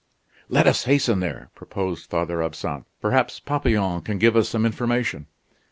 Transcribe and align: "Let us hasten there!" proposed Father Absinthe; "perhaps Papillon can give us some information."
"Let 0.49 0.65
us 0.65 0.85
hasten 0.85 1.19
there!" 1.19 1.51
proposed 1.53 2.09
Father 2.09 2.41
Absinthe; 2.41 2.87
"perhaps 3.01 3.39
Papillon 3.39 4.01
can 4.01 4.17
give 4.17 4.35
us 4.35 4.49
some 4.49 4.65
information." 4.65 5.27